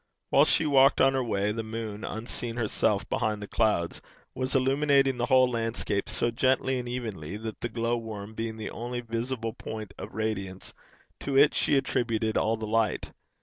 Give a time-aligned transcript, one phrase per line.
[0.31, 4.01] While she walked on her way, the moon, unseen herself behind the clouds,
[4.33, 9.01] was illuminating the whole landscape so gently and evenly, that the glowworm being the only
[9.01, 10.73] visible point of radiance,
[11.19, 13.11] to it she attributed all the light.